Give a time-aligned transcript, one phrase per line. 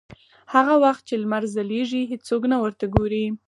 [0.53, 3.25] هغه وخت چې لمر ځلېږي هېڅوک نه ورته ګوري.